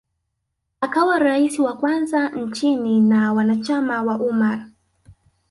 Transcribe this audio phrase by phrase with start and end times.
[0.81, 4.67] akawa rais wa kwanza wa nchi na wanachama wa Ummar